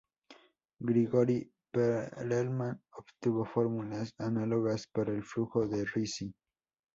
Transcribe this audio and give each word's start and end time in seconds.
Grigori 0.79 1.45
Perelman 1.71 2.81
obtuvo 2.97 3.45
fórmulas 3.45 4.15
análogas 4.17 4.87
para 4.87 5.11
el 5.13 5.23
flujo 5.23 5.67
de 5.67 5.85
Ricci. 5.85 6.33